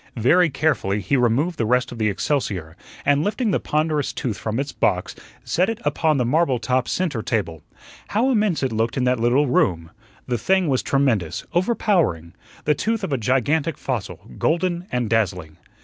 [0.17, 4.59] Very carefully he removed the rest of the excelsior, and lifting the ponderous Tooth from
[4.59, 7.61] its box, set it upon the marble top centre table.
[8.07, 9.91] How immense it looked in that little room!
[10.25, 12.33] The thing was tremendous, overpowering
[12.65, 15.57] the tooth of a gigantic fossil, golden and dazzling.